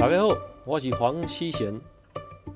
[0.00, 1.78] 大家好，我是黄思贤，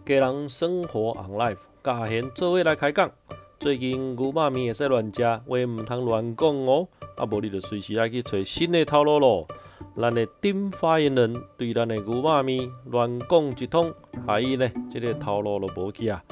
[0.06, 3.12] 家人生活 on life，阿贤做伙来开讲。
[3.60, 6.88] 最近牛肉面会使乱食，话毋通乱讲哦。
[7.16, 9.46] 啊，无你就随时来去找新的套路咯。
[9.94, 13.92] 咱的顶发言人对咱的牛肉面乱讲一通，
[14.26, 16.24] 害伊呢，即个套路就无去啊。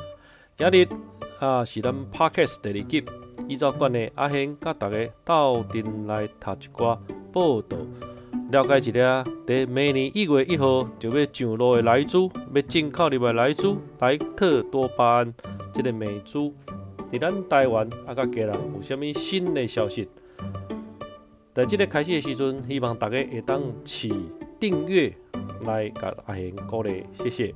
[0.56, 0.88] 今日
[1.40, 3.04] 啊是咱 podcast 第二集，
[3.46, 6.98] 依照惯例，阿贤甲大家斗阵来读一寡
[7.30, 7.76] 报道，
[8.52, 9.24] 了解一下。
[9.46, 15.34] 伫明年一月一号就要上路的来猪，要进口入来来猪莱特多巴胺，
[15.72, 16.52] 即个美猪。
[17.10, 20.06] 伫咱台湾啊，甲家人有啥物新的消息？
[21.54, 24.12] 在即个开始的时阵，希望大家会当起
[24.60, 25.10] 订阅
[25.62, 27.54] 来甲阿贤鼓励，谢谢。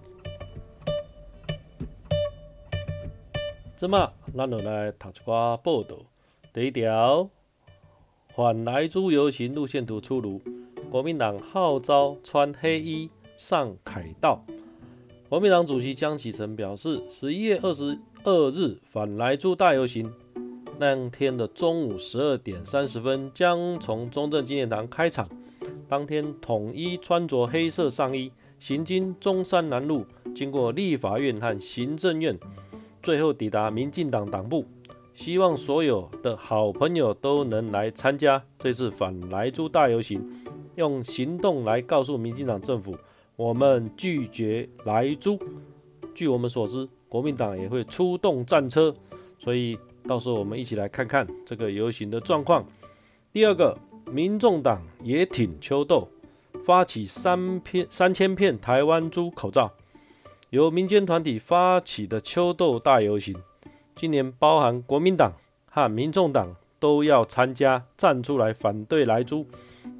[3.76, 5.96] 即马咱就来读一寡报道。
[6.54, 7.28] 第一条，
[8.34, 10.40] 反来猪游行路线图出炉，
[10.90, 14.44] 国民党号召穿黑衣上凯道。
[15.28, 17.98] 国民党主席江启臣表示，十一月二十。
[18.28, 20.12] 二日反来猪大游行，
[20.80, 25.24] 那天的中午十二点三十分将从中正纪念堂开场。
[25.88, 32.36] 当天统一穿着黑色上衣，行经中山南路，经过立法院和行政院，
[33.00, 34.64] 最后抵达民进党党部。
[35.14, 40.20] 希望所有的好朋友都能来参加这次反来猪大游行，
[40.76, 42.96] 用行动来告诉民进党政府，
[43.34, 45.38] 我们拒绝来租。
[46.14, 46.88] 据我们所知。
[47.08, 48.92] 国民党也会出动战车，
[49.38, 52.66] 所以到时候我们一起来看看这个游行的状况。
[53.32, 53.78] 第二个，
[54.10, 56.08] 民众党也挺秋豆，
[56.64, 59.72] 发起三片三千片台湾猪口罩，
[60.50, 63.34] 由民间团体发起的秋豆大游行，
[63.94, 65.32] 今年包含国民党
[65.70, 69.46] 和民众党都要参加，站出来反对来猪。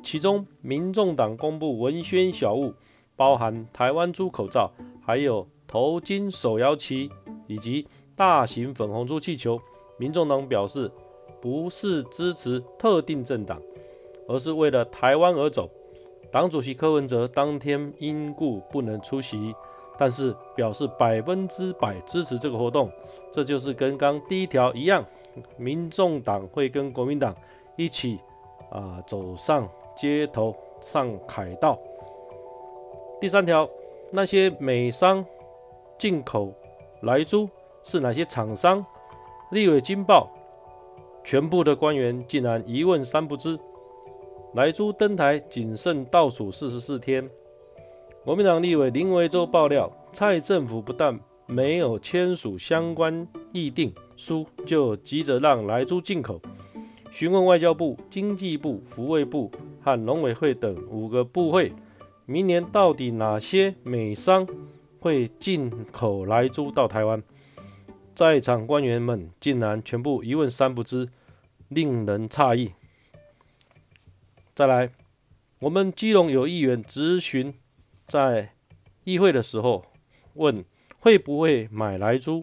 [0.02, 2.74] 其中，民众党公布文宣小物，
[3.14, 4.70] 包含台湾猪口罩，
[5.04, 5.47] 还有。
[5.69, 7.10] 头巾、手摇旗
[7.48, 9.60] 以及大型粉红猪气球，
[9.98, 10.88] 民众党表示
[11.42, 13.60] 不是支持特定政党，
[14.28, 15.69] 而是为了台湾而走。
[16.31, 19.53] 党主席柯文哲当天因故不能出席，
[19.98, 22.88] 但是表示百分之百支持这个活动。
[23.32, 25.04] 这就是跟刚第一条一样，
[25.56, 27.34] 民众党会跟国民党
[27.76, 28.19] 一起
[28.70, 31.78] 啊走上街头上凯道。
[33.20, 33.69] 第三条，
[34.10, 35.25] 那些美商。
[35.98, 36.52] 进口
[37.00, 37.48] 来猪
[37.82, 38.84] 是哪些厂商？
[39.50, 40.30] 立委惊爆，
[41.25, 43.58] 全部的官员竟然一问三不知。
[44.52, 47.26] 来猪登台仅剩倒数四十四天，
[48.26, 56.41] 国民党立委林维洲爆料，蔡政府不但没有签署相关议定书，就急着让莱猪进口。
[57.10, 59.50] 询问外交部、经济部、福卫部
[59.81, 61.72] 和农委会等五个部会，
[62.25, 64.47] 明年到底哪些美商？
[64.99, 67.22] 会进口来猪到台湾，
[68.12, 71.09] 在场官员们竟然全部一问三不知，
[71.69, 72.72] 令人诧异。
[74.53, 74.91] 再来，
[75.60, 77.55] 我们基隆有议员咨询，
[78.09, 78.55] 在
[79.05, 79.84] 议会的时候
[80.34, 80.65] 问
[80.99, 82.43] 会不会买来猪，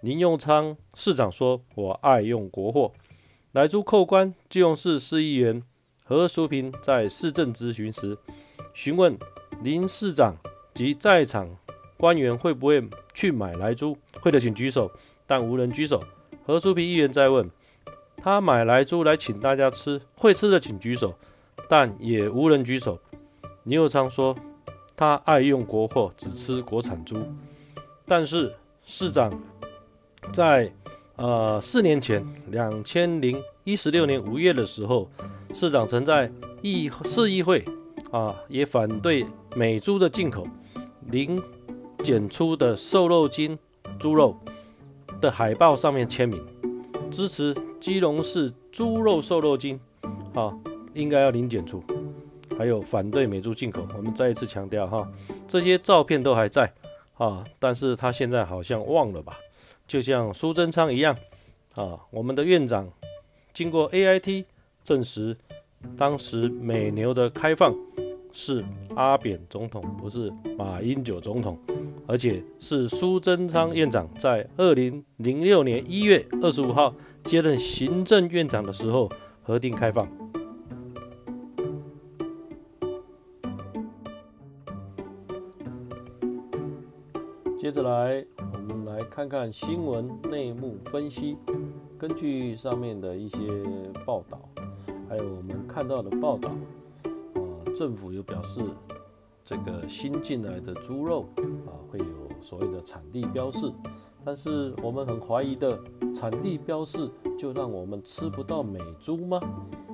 [0.00, 2.92] 林用昌市长说：“我爱用国货。”
[3.52, 5.62] 来猪扣关，基隆市市议员
[6.04, 8.16] 何淑平在市政咨询时
[8.74, 9.18] 询问
[9.62, 10.36] 林市长
[10.74, 11.56] 及在场。
[11.96, 13.98] 官员会不会去买来猪？
[14.20, 14.88] 会的请举手，
[15.26, 16.00] 但无人举手。
[16.46, 17.50] 何淑平议员在问，
[18.18, 21.12] 他买来猪来请大家吃，会吃的请举手，
[21.68, 23.00] 但也无人举手。
[23.64, 24.36] 牛友昌说，
[24.96, 27.16] 他爱用国货，只吃国产猪。
[28.06, 28.54] 但是
[28.86, 29.42] 市长
[30.32, 30.70] 在
[31.16, 35.08] 呃四年前，两千零一十六年五月的时候，
[35.54, 36.30] 市长曾在
[36.62, 37.64] 议市议会
[38.10, 40.46] 啊也反对美猪的进口。
[41.10, 41.42] 零
[42.04, 43.58] 检出的瘦肉精
[43.98, 44.36] 猪肉
[45.20, 46.40] 的海报上面签名，
[47.10, 49.80] 支持基隆市猪肉瘦肉精，
[50.34, 50.54] 啊，
[50.92, 51.82] 应该要零检出，
[52.58, 53.88] 还有反对美猪进口。
[53.96, 55.10] 我们再一次强调哈，
[55.48, 56.70] 这些照片都还在
[57.16, 59.38] 啊，但是他现在好像忘了吧？
[59.88, 61.16] 就像苏贞昌一样
[61.74, 62.88] 啊，我们的院长
[63.52, 64.44] 经过 AIT
[64.84, 65.36] 证实，
[65.96, 67.74] 当时美牛的开放。
[68.30, 68.62] 是
[68.94, 71.58] 阿扁总统，不是马英九总统，
[72.06, 76.94] 而且是苏贞昌院长在二零零六年一月二十五号
[77.24, 79.10] 接任行政院长的时候
[79.42, 80.06] 核定开放。
[87.68, 88.24] 接着来，
[88.54, 91.36] 我们来看看新闻内幕分析。
[91.98, 93.38] 根据上面的一些
[94.06, 94.40] 报道，
[95.06, 96.50] 还有我们看到的报道。
[97.34, 98.62] 呃政府有表示，
[99.44, 101.26] 这个新进来的猪肉
[101.66, 102.06] 啊，会有
[102.40, 103.70] 所谓的产地标示，
[104.24, 105.78] 但是我们很怀疑的，
[106.14, 107.06] 产地标示
[107.38, 109.38] 就让我们吃不到美猪吗？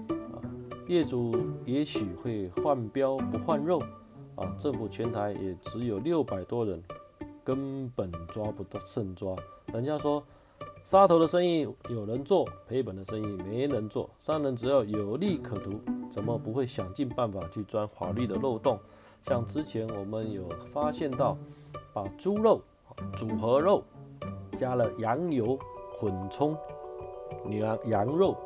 [0.09, 0.38] 啊，
[0.87, 1.35] 业主
[1.67, 3.82] 也许会换标不换肉
[4.37, 6.81] 啊，政府全台也只有六百多人，
[7.44, 9.37] 根本抓不到胜抓。
[9.73, 10.25] 人家说
[10.82, 15.81] 杀头的生意有人做，赔本的生意没人做，商人只要有利可图，
[16.11, 18.79] 怎么不会想尽办法去钻法律的漏洞？
[19.26, 21.37] 像之前我们有发现到，
[21.93, 22.61] 把猪肉
[23.17, 23.82] 组合肉
[24.56, 25.58] 加了羊油
[25.99, 26.56] 混冲
[27.49, 28.37] 羊羊肉，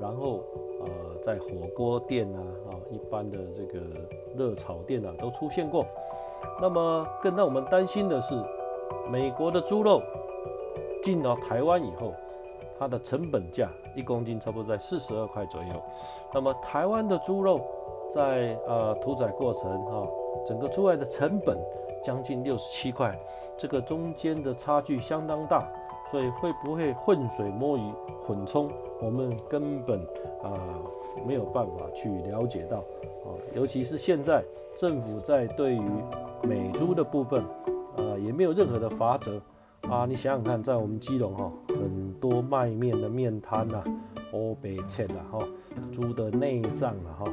[0.00, 0.40] 然后
[0.80, 2.40] 呃在火锅店啊
[2.70, 3.80] 啊一般的这个
[4.34, 5.84] 热炒店啊都出现过。
[6.60, 8.34] 那么更让我们担心的是，
[9.10, 10.02] 美国的猪肉
[11.02, 12.14] 进到台湾以后，
[12.78, 15.68] 它的成本价一公斤差不多在四十二块左右。
[16.32, 17.60] 那么台湾的猪肉
[18.14, 20.02] 在呃屠宰过程哈。
[20.44, 21.56] 整个猪来的成本
[22.02, 23.16] 将近六十七块，
[23.56, 25.62] 这个中间的差距相当大，
[26.10, 27.82] 所以会不会浑水摸鱼
[28.24, 28.70] 混充，
[29.00, 30.00] 我们根本
[30.42, 30.52] 啊
[31.26, 34.44] 没有办法去了解到啊，尤其是现在
[34.76, 35.82] 政府在对于
[36.42, 37.42] 美猪的部分
[37.96, 39.40] 啊也没有任何的法则
[39.88, 43.82] 啊，你想想看，在我们基隆哈很多卖面的面摊呐，
[44.32, 45.38] 欧北切的哈，
[45.90, 47.32] 猪的内脏了哈。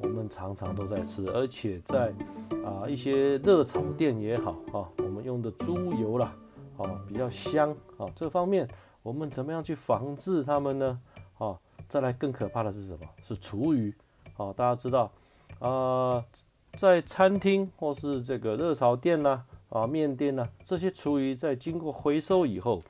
[0.00, 2.14] 我们常常都在吃，而且在
[2.64, 6.32] 啊一些热炒店也好啊，我们用的猪油啦，
[6.78, 8.66] 哦比较香啊，这方面
[9.02, 11.00] 我们怎么样去防治它们呢？
[11.38, 13.06] 啊，再来更可怕的是什么？
[13.22, 13.94] 是厨余
[14.36, 14.52] 啊！
[14.52, 15.12] 大家知道
[15.58, 16.24] 啊，
[16.72, 22.82] 在餐厅或是这个热炒店呐，啊面店呐，这些厨余在经过回收以后，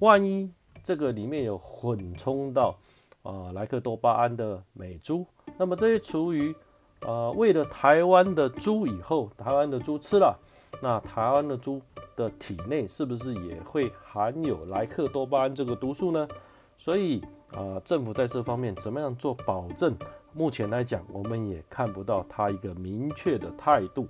[0.00, 0.52] 万一
[0.82, 2.76] 这个里面有混充到
[3.22, 5.26] 啊莱克多巴胺的美猪。
[5.56, 6.54] 那么这些厨余，
[7.02, 10.38] 呃，喂了台湾的猪以后，台湾的猪吃了，
[10.80, 11.80] 那台湾的猪
[12.14, 16.28] 的体内是不是也会含有莱克多巴胺这个毒素呢？
[16.76, 17.20] 所以
[17.52, 19.96] 啊，政府在这方面怎么样做保证？
[20.32, 24.06] 目前来讲，我们也看不到它一个明确的态度。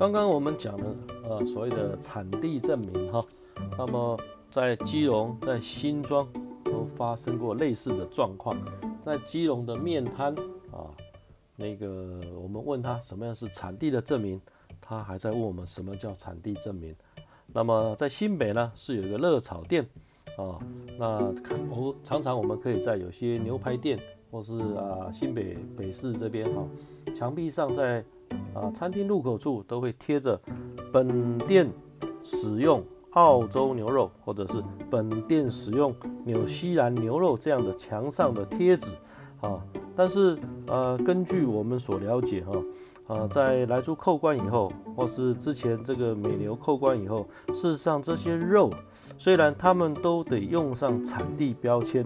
[0.00, 0.96] 刚刚我们讲了，
[1.28, 3.22] 呃，所谓的产地证明哈，
[3.76, 4.18] 那么
[4.50, 6.26] 在基隆、在新庄
[6.64, 8.56] 都发生过类似的状况。
[9.02, 10.34] 在基隆的面摊
[10.72, 10.88] 啊，
[11.54, 14.40] 那个我们问他什么样是产地的证明，
[14.80, 16.96] 他还在问我们什么叫产地证明。
[17.52, 19.86] 那么在新北呢，是有一个热炒店
[20.38, 20.58] 啊，
[20.98, 21.30] 那
[21.68, 23.98] 我常常我们可以在有些牛排店
[24.30, 26.66] 或是啊新北北市这边哈，
[27.14, 28.02] 墙壁上在。
[28.54, 30.40] 啊，餐厅入口处都会贴着
[30.92, 31.70] 本店
[32.22, 32.82] 使用
[33.12, 35.94] 澳洲牛肉，或者是本店使用
[36.24, 38.94] 纽西兰牛肉这样的墙上的贴纸。
[39.40, 39.58] 啊，
[39.96, 48.70] 但是呃，根据我们所了解哈，啊，在来猪扣关以后，或是之前这个美牛扣关以后，事实上这些肉
[49.16, 52.04] 虽然他们都得用上产地标签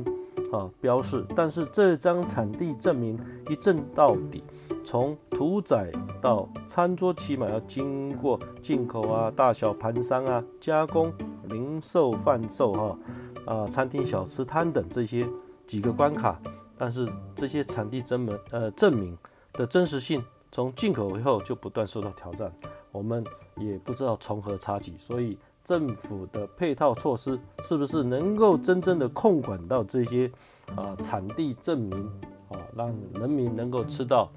[0.53, 3.19] 啊标示，但是这张产地证明
[3.50, 4.45] 一证到底。
[4.85, 11.12] 从屠宰到餐桌，起码要经过进口啊、大小盘商啊、加工、
[11.49, 12.99] 零售贩售哈
[13.47, 15.26] 啊、餐厅小吃摊等这些
[15.67, 16.41] 几个关卡。
[16.76, 19.17] 但是这些产地证明呃证明
[19.53, 20.23] 的真实性，
[20.53, 22.53] 从进口以后就不断受到挑战。
[22.93, 23.25] 我们
[23.57, 30.31] 也不知道从何查起，所以政府的配套措施是不是能够真正的控管到这些
[30.75, 32.07] 啊产地证明
[32.49, 34.31] 啊，让人民能够吃到。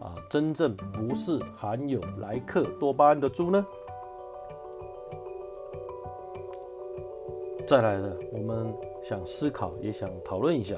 [0.00, 3.66] 啊，真正不是含有莱克多巴胺的猪呢？
[7.68, 10.74] 再来呢，我们想思考，也想讨论一下。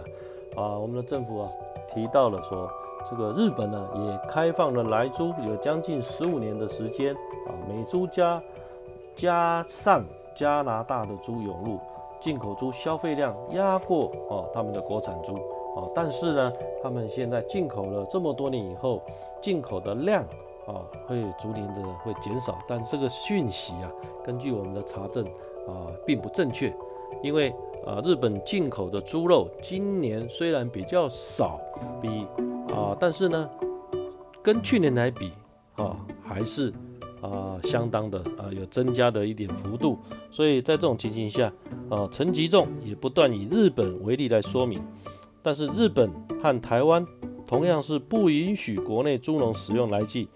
[0.57, 1.49] 啊，我们的政府啊
[1.89, 2.69] 提到了说，
[3.09, 8.43] 这个日本呢也开放了来猪，有将近十五年的时间啊，美猪加
[9.15, 11.79] 加上加拿大的猪涌入，
[12.21, 15.35] 进口猪消费量压过哦他们的国产猪。
[15.75, 16.53] 啊，但是呢，
[16.83, 19.03] 他们现在进口了这么多年以后，
[19.41, 20.23] 进口的量
[20.67, 22.59] 啊会逐年的会减少。
[22.69, 23.91] 但这个讯息啊，
[24.25, 25.25] 根据我们的查证
[25.67, 26.75] 啊，并不正确。
[27.23, 27.51] 因为
[27.87, 31.61] 啊，日本进口的猪肉今年虽然比较少，
[32.01, 32.27] 比
[32.75, 33.49] 啊，但是呢，
[34.43, 35.33] 跟去年来比
[35.77, 36.73] 啊，还是
[37.21, 39.99] 啊相当的啊有增加的一点幅度。
[40.31, 41.53] 所以在这种情形下
[41.91, 44.83] 啊，陈吉仲也不断以日本为例来说明。
[45.43, 46.11] 但是日本
[46.43, 47.05] 和台湾
[47.47, 50.29] 同样是不允许国内猪农使用来剂，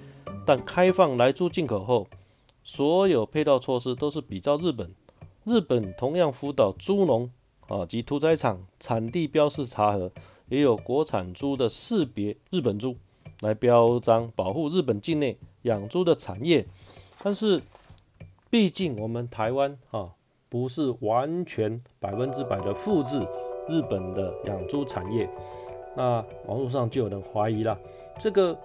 [0.44, 2.06] 但开放来猪进口后，
[2.64, 4.92] 所有配套措施都是比照日本。
[5.44, 7.30] 日本同样辅导猪农
[7.68, 10.10] 啊及屠宰场产地标示查核，
[10.48, 12.96] 也有国产猪的识别日本猪
[13.40, 16.66] 来标章，保护日本境内养猪的产业。
[17.22, 17.62] 但是，
[18.50, 20.10] 毕竟我们台湾啊
[20.48, 23.20] 不是完全百分之百的复制
[23.68, 25.28] 日本的养猪产业。
[25.94, 27.76] 那网络上就有人怀疑了，
[28.20, 28.56] 这个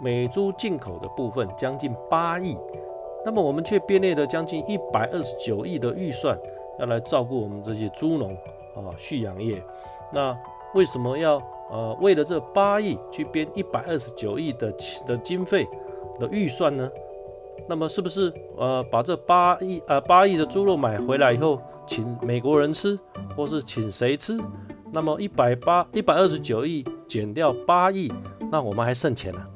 [0.00, 2.56] 美猪进口的部分将近八亿，
[3.24, 6.36] 那么我们却编列了将近一百二十九亿的预算，
[6.80, 8.32] 要来照顾我们这些猪农
[8.74, 9.62] 啊畜养业。
[10.12, 10.36] 那
[10.74, 11.40] 为什么要
[11.70, 14.74] 呃为了这八亿去编一百二十九亿的
[15.06, 15.64] 的经费
[16.18, 16.90] 的预算呢？
[17.68, 21.60] 那么是不是呃把这八亿呃八亿的猪肉买回来以后，
[21.92, 22.98] 请美国人吃，
[23.36, 24.40] 或是请谁吃？
[24.90, 28.10] 那么一百八一百二十九亿减掉八亿，
[28.50, 29.50] 那我们还剩钱了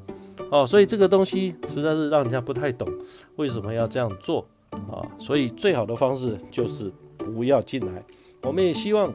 [0.50, 2.86] 哦，所以这个东西实在是让人家不太懂
[3.36, 5.00] 为什么要这样做啊。
[5.18, 8.04] 所以最好的方式就是不要进来。
[8.42, 9.10] 我们也希望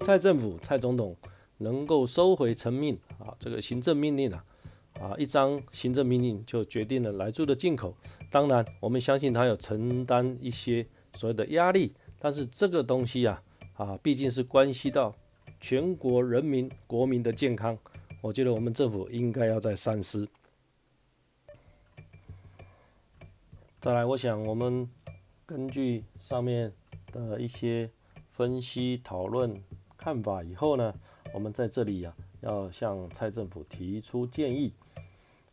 [0.00, 1.14] 蔡政府、蔡总统
[1.58, 4.42] 能够收回成命啊，这个行政命令啊，
[4.98, 7.94] 啊，一张行政命令就决定了来猪的进口。
[8.30, 10.86] 当然，我们相信他有承担一些
[11.18, 13.42] 所谓的压力，但是这个东西啊。
[13.74, 15.14] 啊，毕竟是关系到
[15.60, 17.78] 全国人民、国民的健康，
[18.20, 20.28] 我觉得我们政府应该要在三思。
[23.80, 24.90] 再来，我想我们
[25.46, 26.72] 根据上面
[27.12, 27.88] 的一些
[28.32, 29.62] 分析、讨论、
[29.96, 30.92] 看法以后呢，
[31.32, 34.72] 我们在这里呀，要向蔡政府提出建议。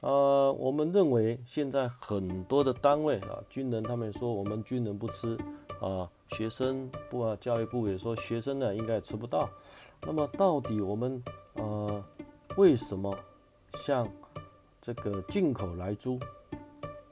[0.06, 5.36] 呃，我们认为现在很多的单位啊，军人他们说我们军人不吃
[5.82, 6.08] 啊。
[6.30, 9.50] 学生部啊，教育部也说学生呢应该吃不到。
[10.02, 12.04] 那么到底我们呃
[12.56, 13.18] 为什么
[13.80, 14.08] 像
[14.80, 16.20] 这个进口来猪，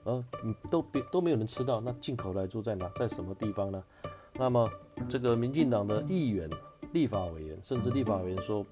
[0.03, 0.23] 呃
[0.69, 1.81] 都别都没有人吃到？
[1.81, 2.87] 那进口来猪在哪？
[2.95, 3.83] 在什么地方呢？
[4.33, 4.69] 那么
[5.09, 6.47] 这个民进党的议员、
[6.91, 8.63] 立法委员，甚至立法委员说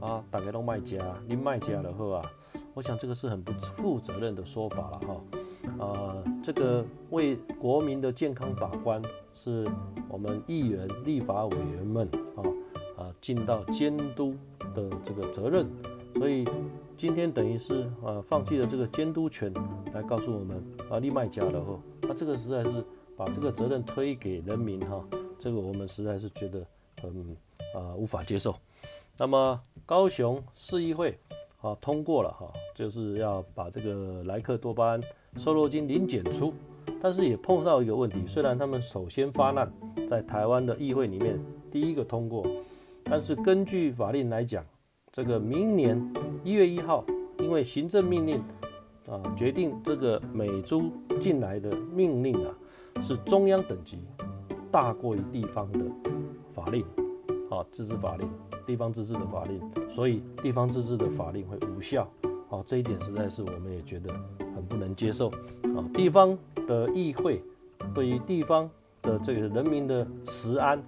[0.00, 2.32] 啊，大家都卖家，你卖家了后啊，
[2.74, 5.20] 我想这个是很不负责任的说法了哈。
[5.78, 9.02] 呃，这个为国民的健康把关。
[9.32, 9.66] 是
[10.08, 12.06] 我们议员、立法委员们
[12.36, 12.44] 啊
[12.98, 14.34] 啊尽到监督
[14.74, 15.66] 的这个责任，
[16.16, 16.46] 所以
[16.94, 19.50] 今天等于是啊放弃了这个监督权，
[19.94, 22.84] 来告诉我们啊立卖家了哈，那这个实在是
[23.16, 25.02] 把这个责任推给人民哈，
[25.38, 26.66] 这个我们实在是觉得
[27.00, 27.10] 很
[27.74, 28.54] 啊无法接受。
[29.20, 31.14] 那么高雄市议会
[31.60, 35.00] 啊通过了哈，就是要把这个莱克多巴胺
[35.36, 36.54] 瘦肉精零检出。
[37.02, 39.70] 但是也碰上一个问题，虽然他们首先发难，
[40.08, 41.38] 在台湾的议会里面
[41.70, 42.42] 第一个通过，
[43.04, 44.64] 但是根据法令来讲，
[45.12, 46.02] 这个明年
[46.42, 47.04] 一月一号，
[47.40, 48.42] 因为行政命令
[49.06, 52.54] 啊决定这个美猪进来的命令啊
[53.02, 53.98] 是中央等级
[54.70, 55.84] 大过于地方的
[56.54, 56.82] 法令，
[57.50, 58.26] 啊自治法令，
[58.66, 62.08] 地方自治的法令，所以地方自治的法令会无效，
[62.48, 64.14] 啊这一点实在是我们也觉得
[64.54, 66.38] 很不能接受，啊地方。
[66.68, 67.42] 的议会
[67.92, 68.70] 对于地方
[69.02, 70.78] 的这个人民的食安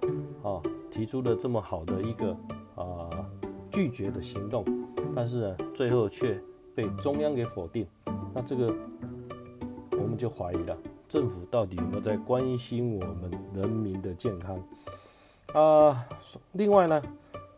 [0.41, 2.31] 啊提出了这么好的一个
[2.75, 3.09] 啊
[3.69, 4.63] 拒绝的行动，
[5.13, 6.41] 但是呢最后却
[6.73, 7.85] 被中央给否定，
[8.33, 8.73] 那这个
[9.91, 10.77] 我们就怀疑了，
[11.09, 14.57] 政府到底有没有在关心我们人民的健康
[15.51, 16.07] 啊？
[16.53, 17.01] 另外呢，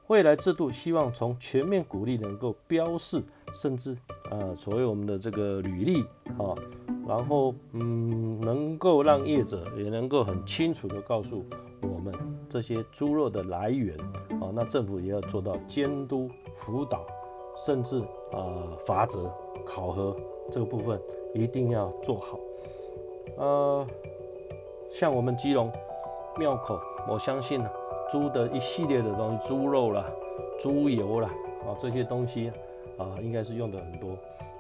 [0.08, 3.22] 未来制度希望从全面鼓励能够标示，
[3.54, 3.96] 甚至
[4.32, 6.02] 呃所谓我们的这个履历
[6.38, 6.56] 啊。
[7.08, 11.46] 然后，嗯，能够让业者也能够很清楚的告诉
[11.82, 12.12] 我们
[12.50, 13.96] 这些猪肉的来源，
[14.42, 17.06] 啊，那政府也要做到监督、辅导，
[17.64, 18.00] 甚至
[18.32, 19.32] 啊罚则、
[19.68, 20.16] 考核
[20.52, 21.00] 这个部分
[21.36, 22.40] 一定要做好。
[23.38, 23.86] 呃，
[24.90, 25.72] 像我们基隆
[26.40, 27.70] 庙口，我相信呢，
[28.10, 30.06] 猪的一系列的东西，猪肉啦、
[30.60, 31.30] 猪油啦，
[31.66, 32.52] 啊这些东西。
[32.98, 34.12] 啊，应该是用的很多。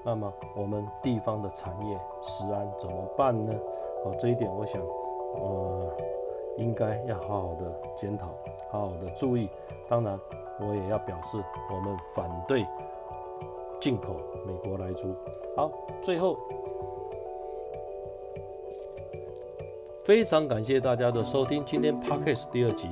[0.03, 3.53] 那么我们地方的产业食安怎么办呢？
[4.03, 4.81] 哦，这一点我想，
[5.35, 5.95] 呃，
[6.57, 8.27] 应该要好好的检讨，
[8.69, 9.49] 好好的注意。
[9.87, 10.19] 当然，
[10.59, 12.65] 我也要表示我们反对
[13.79, 15.15] 进口美国来猪。
[15.55, 15.71] 好，
[16.01, 16.37] 最后
[20.05, 22.87] 非常感谢大家的收听，今天 Podcast 第二集，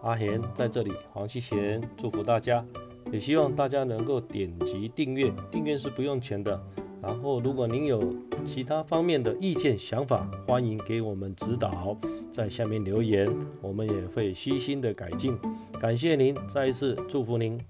[0.00, 2.64] 阿贤在这里，黄希贤祝福大家。
[3.12, 6.58] 也希望大家能够点击订阅，订阅是不用钱的。
[7.02, 8.10] 然后，如果您有
[8.46, 11.94] 其他方面的意见想法，欢迎给我们指导，
[12.32, 13.30] 在下面留言，
[13.60, 15.36] 我们也会悉心的改进。
[15.78, 17.60] 感谢您，再一次祝福您。